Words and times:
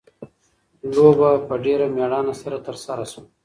لوبه 0.95 1.31
په 1.47 1.55
ډېره 1.65 1.85
مېړانه 1.95 2.33
سره 2.41 2.57
ترسره 2.67 3.05
شوه. 3.11 3.23